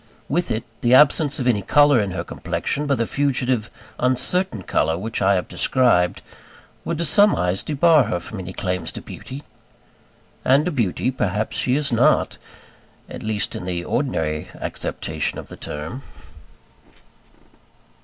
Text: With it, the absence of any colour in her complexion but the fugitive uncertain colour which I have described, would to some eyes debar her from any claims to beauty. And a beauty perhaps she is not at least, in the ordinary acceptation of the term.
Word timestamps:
With 0.27 0.49
it, 0.49 0.63
the 0.81 0.95
absence 0.95 1.39
of 1.39 1.45
any 1.45 1.61
colour 1.61 2.01
in 2.01 2.09
her 2.09 2.23
complexion 2.23 2.87
but 2.87 2.97
the 2.97 3.05
fugitive 3.05 3.69
uncertain 3.99 4.63
colour 4.63 4.97
which 4.97 5.21
I 5.21 5.35
have 5.35 5.47
described, 5.47 6.23
would 6.83 6.97
to 6.97 7.05
some 7.05 7.35
eyes 7.35 7.61
debar 7.61 8.05
her 8.05 8.19
from 8.19 8.39
any 8.39 8.51
claims 8.51 8.91
to 8.93 9.01
beauty. 9.03 9.43
And 10.43 10.67
a 10.67 10.71
beauty 10.71 11.11
perhaps 11.11 11.55
she 11.55 11.75
is 11.75 11.91
not 11.91 12.39
at 13.07 13.21
least, 13.21 13.55
in 13.55 13.65
the 13.65 13.83
ordinary 13.85 14.47
acceptation 14.55 15.37
of 15.37 15.49
the 15.49 15.55
term. 15.57 16.01